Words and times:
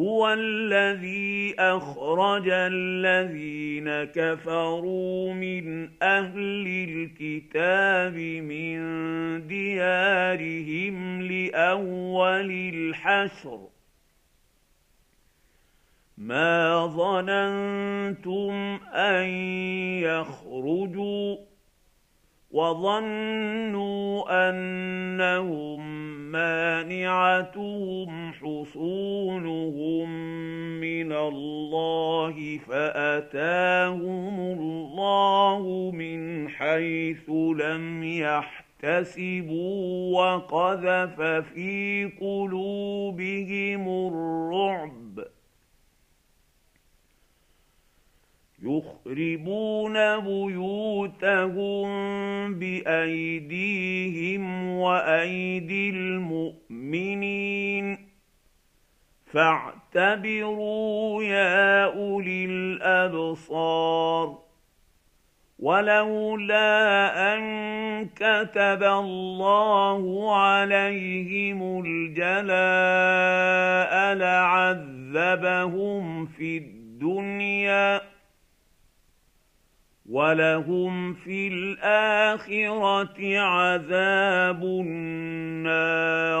هو 0.00 0.32
الذي 0.32 1.54
أخرج 1.58 2.48
الذين 2.48 4.04
كفروا 4.04 5.34
من 5.34 5.90
أهل 6.02 6.66
الكتاب 6.88 8.14
من 8.50 8.78
ديارهم 9.46 11.22
لأول 11.22 12.50
الحشر. 12.74 13.60
ما 16.18 16.86
ظننتم 16.86 18.52
أن 18.94 19.24
يخرجوا 20.00 21.36
وظنوا 22.50 24.24
أنهم 24.50 25.80
مانعتهم 26.80 28.32
حصونهم 28.32 30.10
من 30.80 31.12
الله 31.12 32.58
فاتاهم 32.68 34.40
الله 34.40 35.90
من 35.94 36.48
حيث 36.48 37.30
لم 37.30 38.04
يحتسبوا 38.04 39.72
وقذف 40.18 41.20
في 41.54 42.10
قلوبهم 42.20 43.88
الرعب 43.88 45.20
يخربون 48.62 50.20
بيوتهم 50.20 51.88
بايديهم 52.54 54.42
وايدي 54.68 55.90
المؤمنين 55.90 56.69
فاعتبروا 59.32 61.22
يا 61.22 61.84
أولي 61.84 62.44
الأبصار. 62.44 64.38
ولولا 65.58 67.12
أن 67.34 67.40
كتب 68.08 68.82
الله 68.82 70.34
عليهم 70.36 71.84
الجلاء 71.86 72.54
لعذبهم 74.14 75.56
في 76.26 76.58
الدنيا 76.58 78.00
ولهم 80.10 81.14
في 81.14 81.48
الآخرة 81.48 83.38
عذاب 83.38 84.62
النار. 84.62 86.40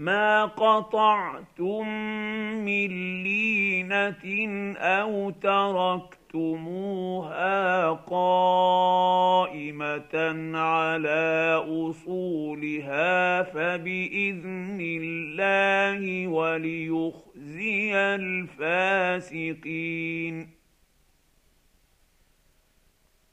ما 0.00 0.44
قطعتم 0.44 1.88
من 2.64 3.22
لينه 3.22 4.24
أو 4.78 5.30
تركتموها 5.30 6.80
قائمه 7.90 9.34
على 10.58 11.62
اصولها 11.68 13.42
فباذن 13.42 14.78
الله 14.80 16.28
وليخزي 16.28 17.96
الفاسقين 17.96 19.40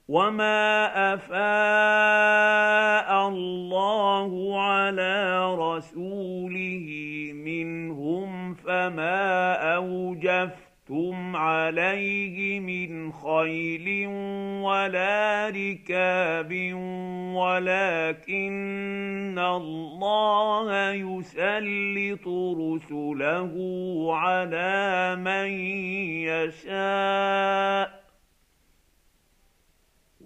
وما 0.07 0.87
افاء 1.13 3.27
الله 3.27 4.61
على 4.61 5.55
رسوله 5.55 6.87
منهم 7.33 8.53
فما 8.53 9.53
اوجفتم 9.75 11.35
عليه 11.35 12.59
من 12.59 13.11
خيل 13.11 14.07
ولا 14.63 15.49
ركاب 15.49 16.51
ولكن 17.35 19.39
الله 19.39 20.91
يسلط 20.91 22.27
رسله 22.57 23.53
على 24.15 25.15
من 25.19 25.49
يشاء 26.31 27.96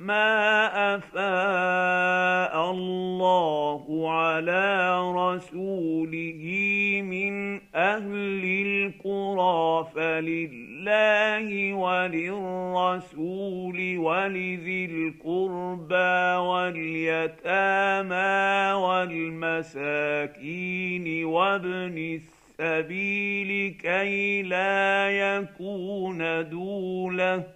ما 0.00 0.96
افاء 0.96 2.70
الله 2.70 4.10
على 4.10 5.00
رسوله 5.12 6.44
من 7.04 7.60
أهل 7.74 8.44
القرى 8.44 9.88
فلله 9.94 11.72
وللرسول 11.74 12.98
ولذي 13.98 14.84
القربى 14.84 16.36
واليتامى 16.48 18.22
والمساكين 19.72 20.44
وابن 21.24 22.20
السبيل 22.60 23.74
كي 23.82 24.42
لا 24.42 25.10
يكون 25.10 26.48
دوله 26.48 27.55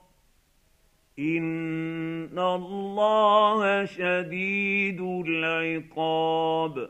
ان 1.19 2.39
الله 2.39 3.85
شديد 3.85 5.01
العقاب 5.01 6.89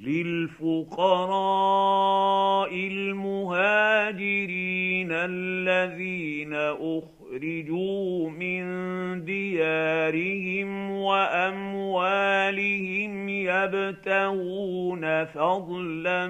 للفقراء 0.00 1.38
المهاجرين 2.74 4.28
الذين 5.12 6.54
اخرجوا 6.54 7.17
من 8.28 8.64
ديارهم 9.24 10.90
وأموالهم 10.90 12.48
يبتغون 13.28 15.24
فضلا 15.24 16.26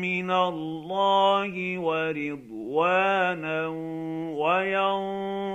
من 0.00 0.30
الله 0.30 1.78
ورضوانا 1.78 3.66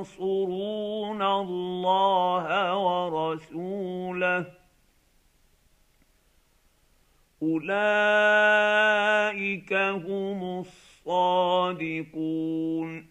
وينصرون 0.01 1.21
الله 1.21 2.77
ورسوله. 2.77 4.45
أولئك 7.43 7.73
هم 9.73 10.59
الصالحون 10.59 10.91
صادقون 11.05 13.10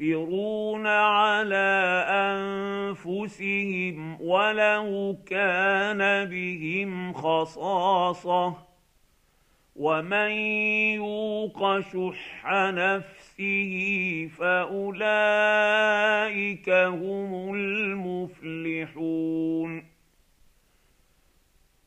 ويؤثرون 0.00 0.86
على 0.86 2.04
انفسهم 2.98 4.20
ولو 4.20 5.16
كان 5.26 6.28
بهم 6.28 7.12
خصاصه 7.12 8.54
ومن 9.76 10.30
يوق 11.00 11.80
شح 11.80 12.52
نفسه 12.54 14.28
فاولئك 14.38 14.98
هم 16.70 17.54
المفلحون 17.54 19.16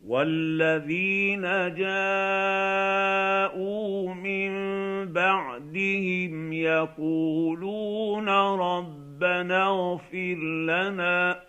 والذين 0.10 1.42
جاءوا 1.78 2.14
من 4.14 4.52
بعدهم 5.14 6.54
يقولون 6.54 8.30
ربنا 8.60 9.68
اغفر 9.68 10.36
لنا 10.66 11.49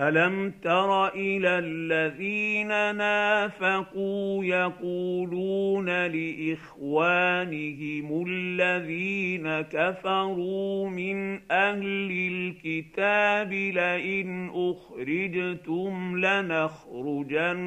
الم 0.00 0.52
تر 0.62 1.08
إلى 1.08 1.58
الذين 1.58 2.96
نافقوا 2.96 4.44
يقولون 4.44 5.86
لاخوانهم 6.06 7.44
الذين 8.28 9.60
كفروا 9.60 10.88
من 10.88 11.40
أهل 11.50 12.10
الكتاب 12.32 13.52
لئن 13.52 14.50
اخرجتم 14.54 16.18
لنخرجن 16.18 17.64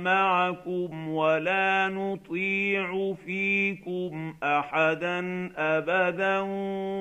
معكم 0.00 1.08
ولا 1.08 1.88
نطيع 1.88 3.14
فيكم 3.26 4.34
احدا 4.42 5.50
ابدا 5.56 6.38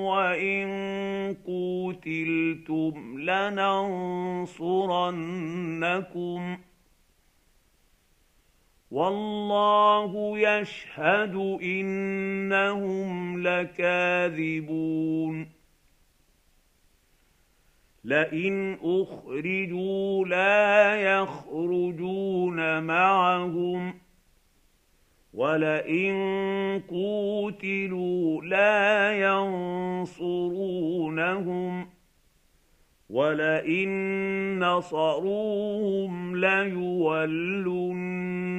وان 0.08 0.68
قوتلتم 1.46 3.20
لننصرن 3.20 4.45
لننصرنكم. 4.46 6.58
والله 8.92 10.40
يشهد 10.40 11.36
إنهم 11.62 13.42
لكاذبون. 13.48 15.50
لئن 18.04 18.78
أخرجوا 18.84 20.26
لا 20.26 20.96
يخرجون 20.96 22.84
معهم 22.84 24.00
ولئن 25.34 26.16
قوتلوا 26.90 28.42
لا 28.42 29.12
ينصرونهم. 29.22 31.95
ولئن 33.16 34.60
نصروهم 34.60 36.36
ليولن 36.36 37.56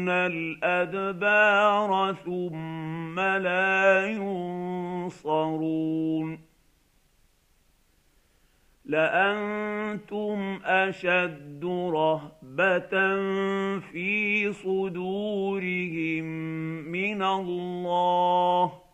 الادبار 0.09 2.15
ثم 2.25 3.21
لا 3.21 4.07
ينصرون 5.17 6.39
لانتم 8.85 10.59
اشد 10.65 11.65
رهبه 11.93 12.91
في 13.81 14.53
صدورهم 14.53 16.25
من 16.89 17.23
الله 17.23 18.86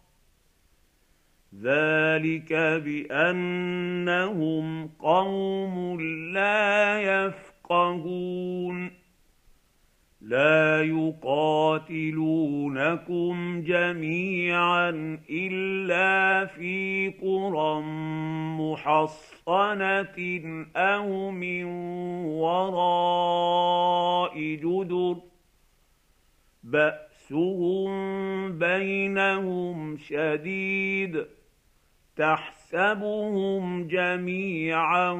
ذلك 1.62 2.52
بانهم 2.84 4.88
قوم 4.98 6.00
لا 6.32 7.00
يفقهون 7.00 8.90
لا 10.20 10.82
يقاتلونكم 10.82 12.02
جميعا 13.62 14.90
الا 15.30 16.46
في 16.46 17.08
قرى 17.22 17.80
محصنه 18.58 20.16
أو 20.76 21.30
من 21.30 21.64
وراء 22.24 23.58
جدر 24.38 25.16
باسهم 26.64 27.92
بينهم 28.58 29.96
شديد 29.96 31.24
تحسبهم 32.16 33.86
جميعا 33.86 35.10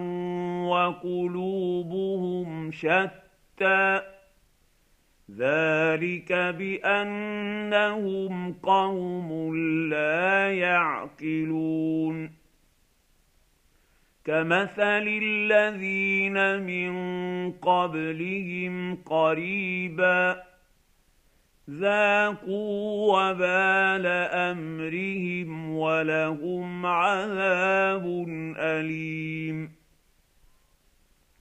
وقلوبهم 0.69 2.71
شتى. 2.71 4.01
ذلك 5.39 6.33
بأنهم 6.33 8.53
قوم 8.53 9.57
لا 9.89 10.53
يعقلون. 10.53 12.31
كمثل 14.25 15.21
الذين 15.23 16.63
من 16.63 16.93
قبلهم 17.53 18.97
قريبا. 18.97 20.52
ذاقوا 21.71 23.13
وبال 23.13 24.07
امرهم 24.33 25.71
ولهم 25.77 26.87
عذاب 26.87 28.25
اليم 28.59 29.73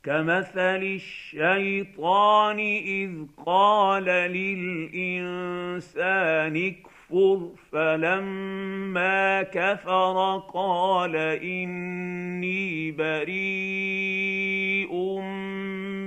كمثل 0.04 0.84
الشيطان 0.84 2.60
اذ 2.60 3.12
قال 3.46 4.04
للانسان 4.34 5.66
اكفر 6.56 7.50
فلما 7.72 9.44
كفر 9.44 10.44
قال 10.54 11.16
اني 11.16 12.92
بريء 12.92 13.32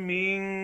منك 0.07 0.64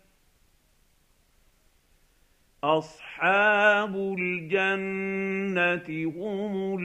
أصحاب 2.63 3.95
الجنة 4.19 5.89
هم 6.17 6.79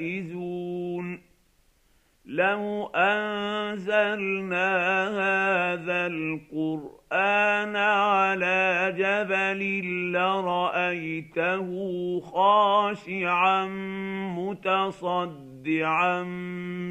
الفائزون. 0.00 1.22
لو 2.24 2.86
أنزلنا 2.94 4.68
هذا 5.08 6.06
القرآن 6.06 7.76
على 7.76 8.94
جبل 8.98 9.82
لرأيته 10.12 11.68
خاشعا 12.20 13.66
متصدعا 14.38 16.22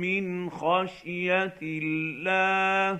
من 0.01 0.49
خشية 0.49 1.57
الله 1.61 2.99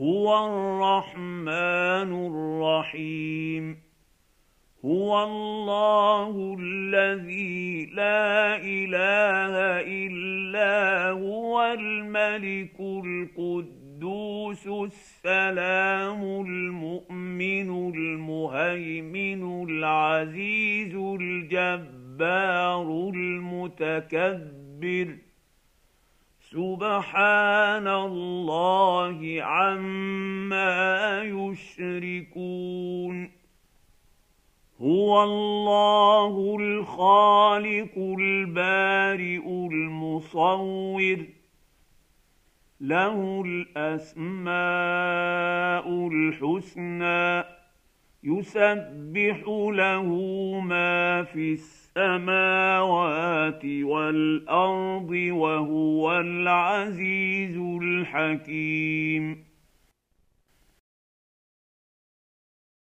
هو 0.00 0.46
الرحمن 0.46 2.10
الرحيم. 2.26 3.76
هو 4.84 5.24
الله 5.24 6.56
الذي 6.60 7.86
لا 7.86 8.56
إله 8.56 9.54
إلا 9.86 11.10
هو 11.10 11.62
الملك 11.78 12.80
القدوس 12.80 14.66
السلام 14.66 16.22
المؤمن 16.22 17.94
المهيمن 17.94 19.64
العزيز 19.68 20.94
الجبار 20.94 22.86
المتكبر. 23.14 25.08
سبحان 26.54 27.88
الله 27.88 29.42
عما 29.42 31.22
يشركون 31.22 33.30
هو 34.80 35.22
الله 35.22 36.56
الخالق 36.60 37.98
البارئ 37.98 39.46
المصور 39.46 41.24
له 42.80 43.42
الاسماء 43.46 44.54
الحسنى 46.08 47.44
يسبح 48.24 49.42
له 49.72 50.06
ما 50.60 51.22
في 51.22 51.52
السماء 51.52 51.83
السماوات 51.96 53.64
والأرض 53.64 55.10
وهو 55.10 56.20
العزيز 56.20 57.56
الحكيم. 57.82 59.44